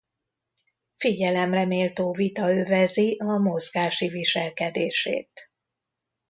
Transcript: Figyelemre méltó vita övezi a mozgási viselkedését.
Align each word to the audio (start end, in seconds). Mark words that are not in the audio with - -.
Figyelemre 0.95 1.65
méltó 1.65 2.13
vita 2.13 2.51
övezi 2.53 3.15
a 3.19 3.37
mozgási 3.37 4.07
viselkedését. 4.07 5.51